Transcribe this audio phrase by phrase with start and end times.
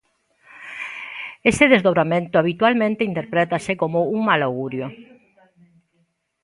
[1.51, 4.87] Ese desdobramento, habitualmente, interprétase como un mal augurio.